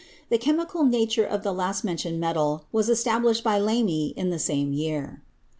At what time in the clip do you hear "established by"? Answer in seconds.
2.89-3.59